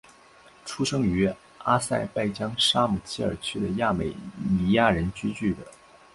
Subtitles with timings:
[0.65, 5.59] 出生于阿塞拜疆沙姆基尔区的亚美尼亚人聚居的。